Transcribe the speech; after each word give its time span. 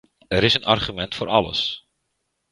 Er 0.27 0.43
is 0.43 0.53
een 0.53 0.63
argument 0.65 1.15
voor 1.15 1.27
alles. 1.27 1.87